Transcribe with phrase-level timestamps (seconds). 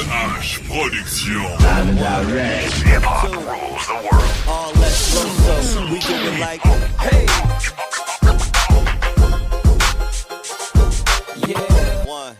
[0.00, 1.42] H Production.
[1.42, 2.72] Live and direct.
[2.86, 4.30] Hip hop rules the world.
[4.46, 6.62] All less low, so we do it like,
[7.00, 7.26] hey.
[11.46, 11.62] Yeah.
[12.06, 12.36] One,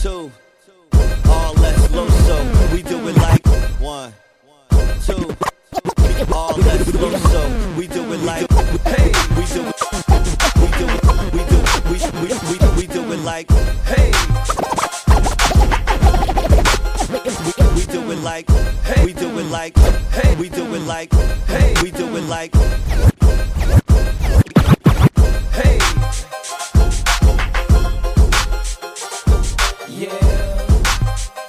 [0.00, 0.30] two.
[1.28, 1.54] All
[2.72, 3.46] we do it like
[3.80, 4.12] one,
[5.04, 5.36] two.
[6.32, 6.54] All
[7.76, 8.50] we do it like,
[8.84, 9.12] hey.
[9.36, 9.74] We do it,
[10.56, 11.02] we do it,
[11.34, 13.48] we do it, we we do it like,
[18.20, 18.50] it like,
[18.84, 19.04] hey.
[19.04, 19.50] We do it mm.
[19.50, 19.76] like,
[20.10, 20.36] hey.
[20.36, 20.86] We do it mm.
[20.86, 21.12] like,
[21.46, 21.74] hey.
[21.82, 22.28] We do it mm.
[22.28, 22.54] like,
[25.52, 25.78] hey.
[29.88, 30.08] Yeah.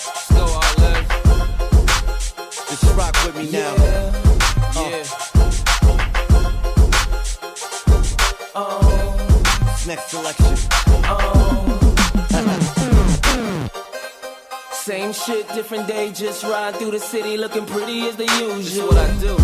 [0.06, 1.10] Let's go, all left.
[2.70, 3.76] Just rock with me now.
[3.76, 4.12] Yeah.
[4.76, 5.04] Uh.
[8.56, 8.82] Oh.
[9.66, 9.96] This uh.
[9.96, 11.71] next selection.
[14.92, 18.88] Same shit, different day, just ride through the city looking pretty as the usual.
[18.90, 19.38] what I do.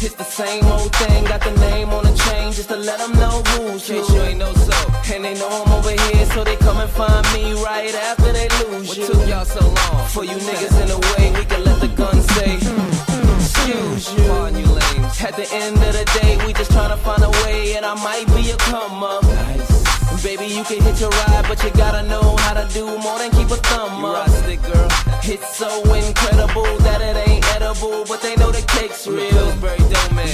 [0.00, 3.12] It's the same old thing, got the name on the chain just to let them
[3.20, 3.96] know who's who.
[3.96, 4.72] you ain't know so.
[5.12, 8.48] And they know I'm over here, so they come and find me right after they
[8.64, 9.06] lose what you.
[9.06, 10.08] took y'all so long?
[10.08, 14.24] For you niggas in the way, we can let the gun say, excuse you.
[14.24, 15.20] Pardon you lames.
[15.20, 18.26] At the end of the day, we just tryna find a way, and I might
[18.34, 19.22] be a come up.
[19.22, 19.84] Nice.
[20.24, 23.30] Baby, you can hit your ride, but you gotta know how to do more than
[23.32, 24.30] keep a thumb you up.
[24.30, 24.93] Stick, girl.
[25.26, 29.32] It's so incredible that it ain't edible, but they know the cake's real.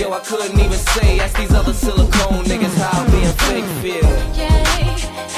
[0.01, 4.11] Yo, I couldn't even say, ask these other silicone niggas how being fake feel.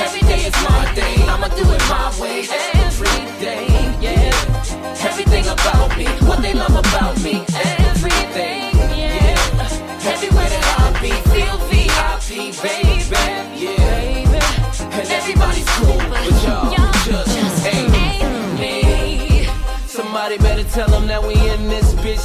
[0.01, 2.72] Every day is my day, I'ma do it my way.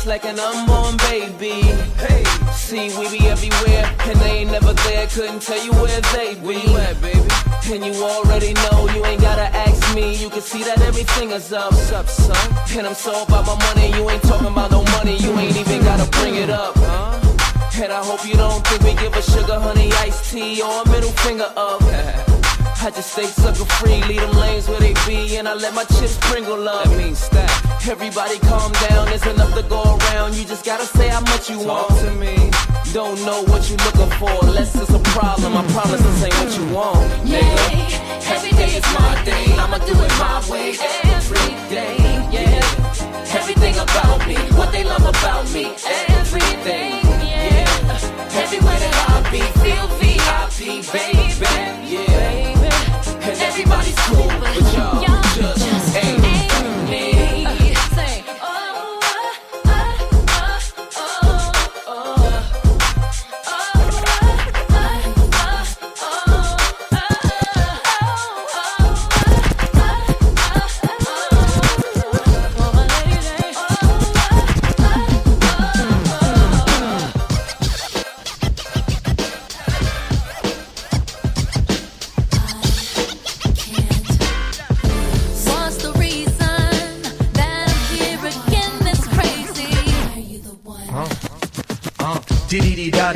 [0.08, 1.62] Like an unborn baby.
[2.00, 2.24] Hey,
[2.54, 5.06] see, we be everywhere, and they ain't never there.
[5.08, 6.42] Couldn't tell you where they be.
[6.48, 7.20] Where you at, baby?
[7.74, 10.16] And you already know, you ain't gotta ask me.
[10.16, 11.74] You can see that everything is up.
[11.74, 12.38] What's up, son?
[12.78, 15.18] And I'm so about my money, you ain't talking about no money.
[15.18, 17.84] You ain't even gotta bring it up, huh?
[17.84, 20.90] And I hope you don't think we give a sugar honey iced tea or a
[20.90, 21.82] middle finger up.
[22.80, 25.84] I just stay sucker free, leave them lanes where they be, and I let my
[25.84, 26.86] chips sprinkle up.
[26.86, 27.67] That means stack.
[27.86, 30.36] Everybody calm down, there's enough to go around.
[30.36, 32.02] You just gotta say how much you Talk want.
[32.02, 32.36] to me.
[32.94, 35.56] Don't know what you're looking for, unless it's a problem.
[35.56, 38.28] I promise this ain't what you want, nigga.
[38.28, 39.77] Every day is my day, I'ma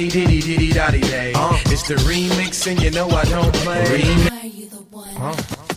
[0.10, 1.34] dotty diddy diddy dotty day.
[1.34, 1.58] Uh-huh.
[1.68, 3.86] It's the remix and you know I don't play.
[3.86, 4.44] Remix.
[4.44, 5.10] Are you the one?
[5.10, 5.71] Uh-huh.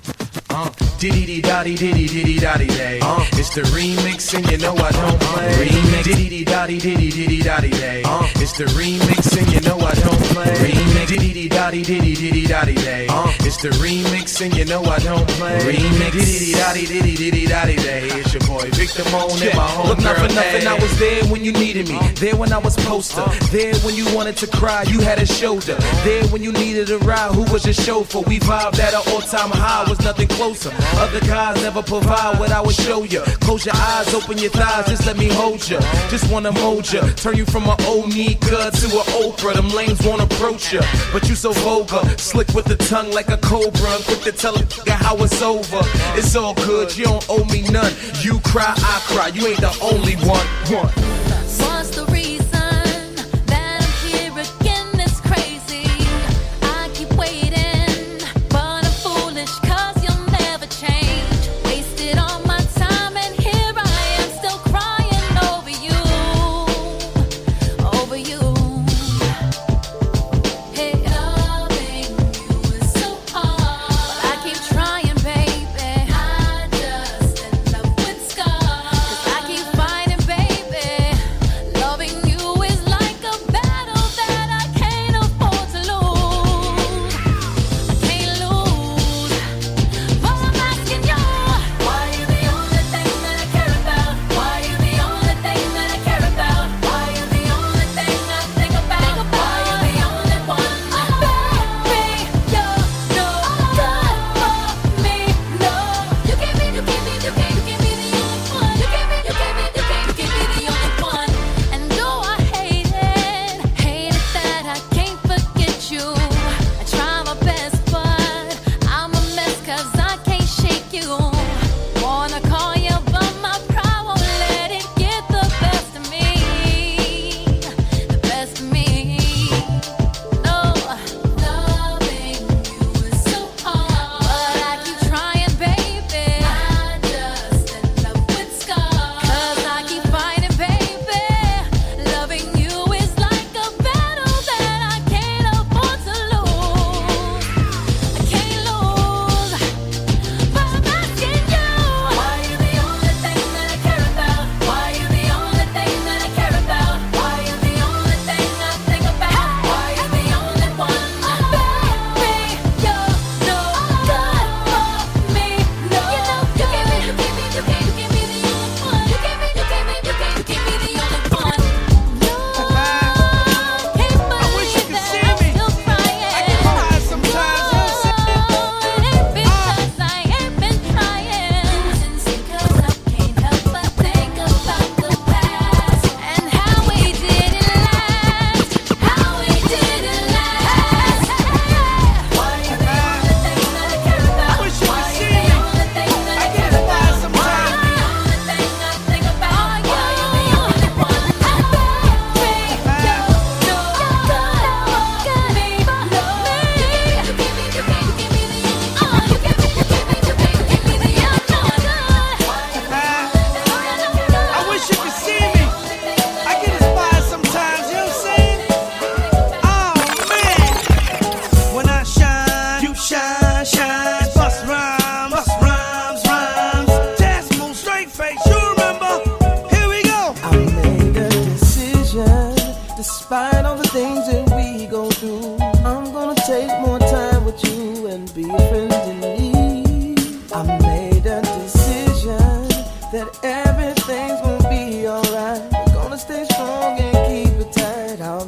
[0.54, 0.70] Uh,
[1.00, 3.00] diddy diddy dotty diddy diddy dotty day.
[3.02, 5.66] Uh, it's the remix and you know I don't play.
[5.66, 6.04] Remix.
[6.04, 8.02] Diddy diddy dotty diddy diddy dotty day.
[8.06, 10.54] Uh, it's the remix and you know I don't play.
[10.54, 11.08] Remix.
[11.08, 13.06] Diddy diddy dotty diddy diddy dotty day.
[13.40, 15.58] It's the remix and you know I don't play.
[15.58, 16.12] Remix.
[16.12, 18.06] Diddy diddy dotty diddy diddy dotty day.
[18.12, 21.24] It's your boy Victor Moan and my home Look, not for nothing, I was there
[21.24, 21.98] when you needed me.
[22.14, 23.24] There when I was poster.
[23.50, 25.74] There when you wanted to cry, you had a shoulder.
[26.04, 28.20] There when you needed a ride, who was your chauffeur?
[28.20, 30.72] We vibed at an all-time high, was nothing closer.
[31.00, 33.22] Other guys never provide what I would show you.
[33.40, 35.78] Close your eyes, open your thighs, just let me hold you.
[36.10, 39.54] Just wanna mold you, turn you from an old Nika to an Oprah.
[39.54, 40.82] Them lanes won't approach you,
[41.12, 43.92] but you so vulgar, slick with the tongue like a cobra.
[44.06, 45.80] Quick to tell a nigga how it's over.
[46.18, 47.92] It's all good, you don't owe me none.
[48.20, 49.28] You cry, I cry.
[49.28, 50.46] You ain't the only one.
[50.82, 51.23] One.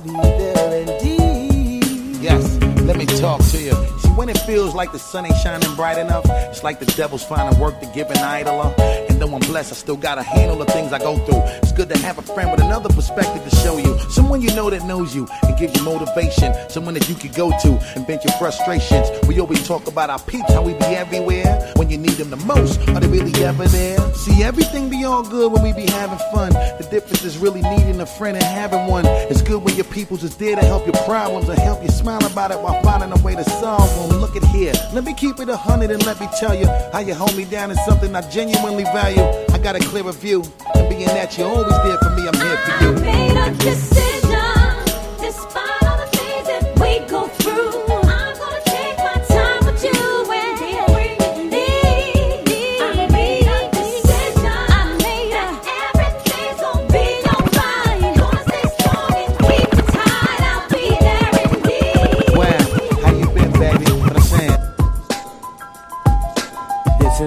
[0.06, 2.16] Be there indeed.
[2.22, 3.95] Yes, let me talk to you.
[4.16, 7.60] When it feels like the sun ain't shining bright enough, it's like the devil's finding
[7.60, 8.74] work to give an idler.
[9.10, 11.42] And though I'm blessed, I still gotta handle the things I go through.
[11.62, 13.98] It's good to have a friend with another perspective to show you.
[14.08, 16.54] Someone you know that knows you and gives you motivation.
[16.70, 19.06] Someone that you could go to and vent your frustrations.
[19.28, 21.72] We always talk about our peeps, how we be everywhere.
[21.76, 23.98] When you need them the most, are they really ever there?
[24.14, 26.54] See, everything be all good when we be having fun.
[26.54, 29.04] The difference is really needing a friend and having one.
[29.04, 32.24] It's good when your peoples is there to help your problems and help you smile
[32.24, 34.05] about it while finding a way to solve them.
[34.08, 37.00] Look at here, let me keep it a hundred and let me tell you how
[37.00, 39.22] you hold me down is something I genuinely value.
[39.52, 40.42] I got a clearer view,
[40.74, 44.15] and being that you're always there for me, I'm here for you.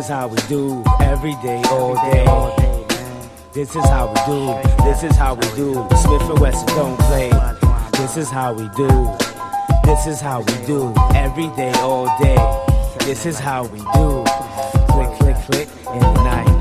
[0.09, 2.25] How we do every day, all day.
[3.53, 4.83] This is how we do.
[4.83, 5.73] This is how we do.
[5.95, 7.29] Smith and Wesson don't play.
[7.91, 8.89] This is how we do.
[9.83, 12.37] This is how we do every day, all day.
[13.05, 14.23] This is how we do.
[14.89, 16.59] Click, click, click in the night.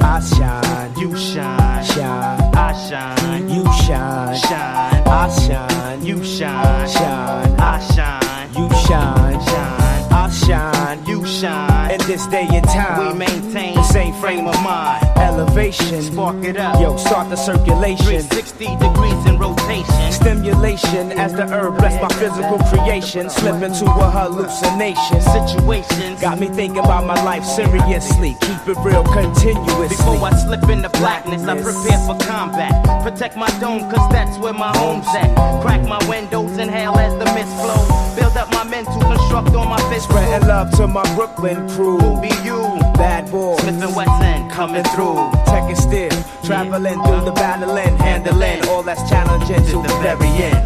[0.00, 2.54] I shine, you shine, shine.
[2.54, 5.02] I shine, you shine, shine.
[5.06, 7.60] I shine, you shine, shine.
[7.60, 10.12] I shine, you shine, shine.
[10.12, 11.67] I shine, you shine.
[11.90, 15.02] In this day and time, we maintain the same frame of mind.
[15.16, 16.78] Elevation, spark it up.
[16.80, 18.04] Yo, start the circulation.
[18.04, 20.12] 360 degrees in rotation.
[20.12, 23.30] Stimulation as the herb bless my physical creation.
[23.30, 25.20] Slip into a hallucination.
[25.22, 28.36] Situations Got me thinking about my life seriously.
[28.40, 29.88] Keep it real continuously.
[29.88, 32.72] Before I slip into blackness, I prepare for combat.
[33.02, 35.32] Protect my dome, cause that's where my home's at.
[35.62, 38.16] Crack my windows, inhale as the mist flows.
[38.18, 40.04] Build up my mental, construct on my fist.
[40.04, 41.98] Spreading love to my Brooklyn crew.
[41.98, 42.58] Who be you?
[42.98, 43.56] Bad boy.
[43.58, 45.30] Smith and Wesson coming through.
[45.68, 46.08] Is still
[46.44, 50.64] traveling through the battling, handling all that's challenging to the very end.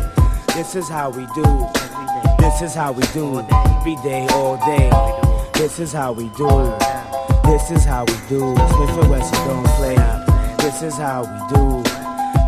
[0.55, 1.43] This is how we do.
[2.39, 3.41] This is how we do.
[3.51, 4.91] Every day, all day.
[5.55, 6.49] This is how we do.
[7.43, 8.55] This is how we do.
[8.55, 9.97] Smith and Wesson don't play.
[10.59, 11.83] This is how we do.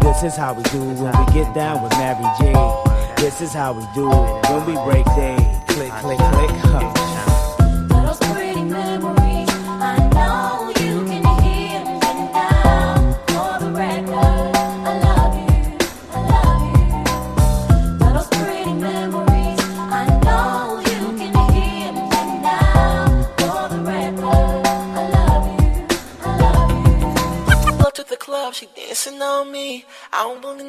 [0.06, 2.52] This is how we do when we get down with Mary J.
[3.16, 5.36] This is how we do it when we break day.
[5.66, 6.50] Click, click, click.
[6.70, 6.93] Huh.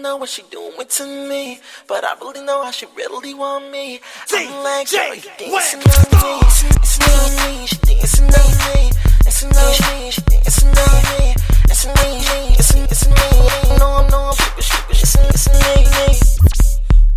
[0.05, 3.99] Know what she doing to me, but I really know how she really want me.
[4.31, 8.91] I'm like, girl, you dancing on me, dancing on me, she dancing on me,
[9.23, 11.33] dancing on me, she dancing on me,
[11.65, 13.77] dancing on me, dancing, dancing on me.
[13.79, 16.07] No, I'm no, I'm super, super, dancing, dancing on me.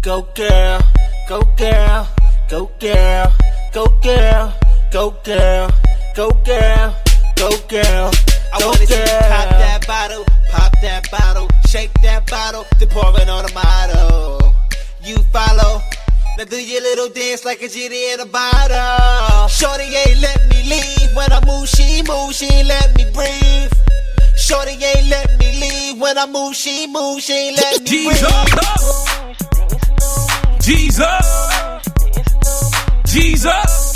[0.01, 0.81] Go girl,
[1.29, 2.09] go girl,
[2.49, 3.33] go girl,
[3.75, 4.55] go girl,
[4.91, 5.71] go girl,
[6.17, 6.97] go girl,
[7.37, 8.11] go girl.
[8.51, 10.38] I wanna see you pop that bottle, pop
[10.83, 14.55] that bottle, shake that bottle, then pour it on the model.
[15.03, 15.83] You follow,
[16.37, 19.49] now do your little dance like a genie in a bottle.
[19.49, 23.73] Shorty ain't let me leave when I move, she move, she ain't let me breathe.
[24.37, 28.21] Shorty ain't let me leave when I move, she move, she ain't let me breathe.
[30.61, 31.59] Jesus.
[33.05, 33.95] Jesus.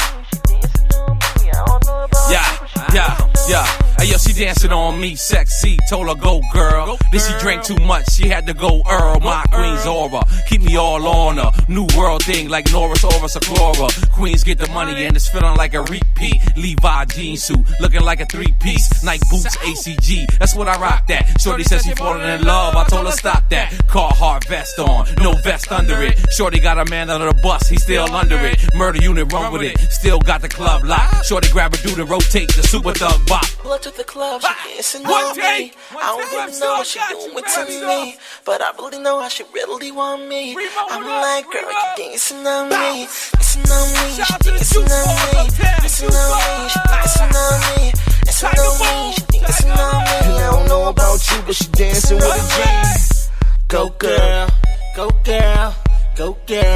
[2.30, 2.48] Yeah,
[2.94, 3.81] yeah, yeah.
[4.02, 5.78] Hey yo, she dancing on me, sexy.
[5.88, 6.98] Told her go girl.
[7.12, 9.20] Then she drank too much, she had to go Earl.
[9.20, 11.52] My queen's aura, keep me all on her.
[11.68, 14.10] New world thing like Norris or Chlora.
[14.10, 16.42] Queens get the money and it's feeling like a repeat.
[16.56, 19.04] Levi jean suit, looking like a three piece.
[19.04, 20.26] Night boots, ACG.
[20.36, 21.40] That's what I rock that.
[21.40, 22.74] Shorty says she falling in love.
[22.74, 23.70] I told her stop that.
[23.86, 26.18] Carhartt vest on, no vest under it.
[26.32, 28.58] Shorty got a man under the bus, he still under it.
[28.74, 31.14] Murder unit run with it, still got the club locked.
[31.14, 31.22] Ah.
[31.24, 33.46] Shorty grab a dude and rotate the super thug bop.
[33.62, 35.72] Blood to the club, she dancing on me.
[35.94, 39.44] I don't even know what she doing with me, but I really know how she
[39.54, 40.56] really want me.
[40.90, 46.10] I'm like, girl, you dancing on me, dancing on me, she dancing on me, dancing
[46.10, 47.92] on me, she dancing on me,
[48.24, 50.16] dancing on me, dancing on me.
[50.42, 53.28] I don't know about you, but she dancing with a G.
[53.68, 54.48] Go girl,
[54.96, 55.74] go girl,
[56.16, 56.71] go girl.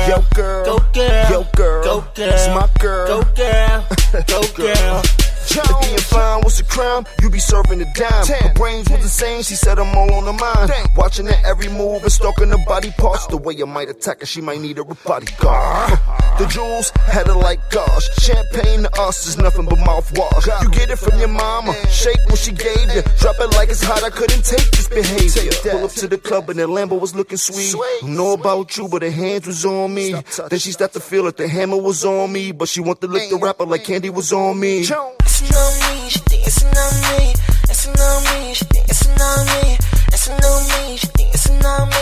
[7.97, 8.49] Be serving a dime.
[8.49, 10.73] Her brains was insane, she said I'm all on her mind.
[10.97, 13.26] Watching her every move and stalking her body parts.
[13.26, 15.99] The way I might attack her, she might need a bodyguard.
[16.38, 18.09] The jewels had her like gosh.
[18.21, 20.62] Champagne to us is nothing but mouthwash.
[20.62, 23.03] You get it from your mama, shake when she gave you.
[23.19, 25.50] Drop it like it's hot, I couldn't take this behavior.
[25.71, 27.73] Pull up to the club and the Lambo was looking sweet.
[28.00, 30.12] Don't know about you, but her hands was on me.
[30.50, 33.07] Then she started to feel like the hammer was on me, but she want to
[33.07, 34.85] lick the rapper like candy was on me.
[34.85, 35.86] Dancing on
[38.56, 39.76] she dancing on me,
[40.08, 41.96] dancing on me, she dancing on me.